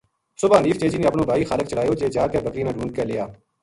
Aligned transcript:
صبح 0.41 0.57
حنیف 0.59 0.77
چیچی 0.81 0.97
نے 0.99 1.07
اپنو 1.07 1.23
بھائی 1.29 1.45
خالق 1.49 1.67
چلایو 1.71 1.93
جے 1.99 2.07
جا 2.15 2.23
کے 2.31 2.37
بکریاں 2.45 2.65
نا 2.67 2.75
ڈُھونڈ 2.77 2.95
کے 2.95 3.03
لے 3.09 3.17
آ 3.19 3.25